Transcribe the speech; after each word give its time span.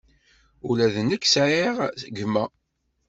Ula 0.67 0.87
d 0.93 0.95
nekk 1.07 1.23
sɛiɣ 1.33 1.77
gma. 2.17 2.45